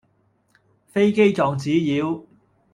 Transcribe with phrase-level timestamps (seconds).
[0.87, 2.25] 飛機撞紙鳶